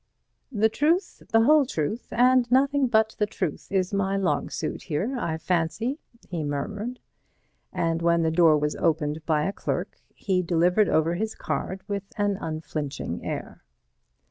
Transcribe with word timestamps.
"The 0.51 0.67
truth, 0.67 1.21
the 1.29 1.41
whole 1.41 1.63
truth 1.63 2.07
and 2.09 2.51
nothing 2.51 2.87
but 2.87 3.15
the 3.19 3.27
truth 3.27 3.71
is 3.71 3.93
my 3.93 4.17
long 4.17 4.49
suit 4.49 4.81
here, 4.81 5.15
I 5.19 5.37
fancy," 5.37 5.99
he 6.27 6.43
murmured, 6.43 6.99
and 7.71 8.01
when 8.01 8.23
the 8.23 8.31
door 8.31 8.57
was 8.57 8.75
opened 8.77 9.23
by 9.27 9.45
a 9.45 9.53
clerk 9.53 9.99
he 10.15 10.41
delivered 10.41 10.89
over 10.89 11.13
his 11.13 11.35
card 11.35 11.83
with 11.87 12.05
an 12.17 12.35
unflinching 12.37 13.23
air. 13.23 13.63